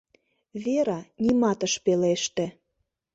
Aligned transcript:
Вера 0.63 0.99
нимат 1.23 1.59
ыш 1.67 1.73
пелеште. 1.83 2.45